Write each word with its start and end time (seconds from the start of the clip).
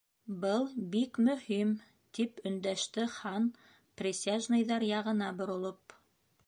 —Был 0.43 0.63
бик 0.95 1.19
мөһим, 1.27 1.75
—тип 1.83 2.41
өндәште 2.53 3.07
Хан, 3.19 3.47
присяжныйҙар 4.01 4.89
яғына 4.95 5.31
боролоп. 5.43 6.01